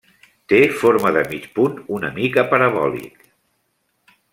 Té 0.53 0.61
forma 0.83 1.11
de 1.19 1.23
mig 1.33 1.45
punt 1.59 1.77
una 1.99 2.13
mica 2.19 2.49
parabòlic. 2.55 3.27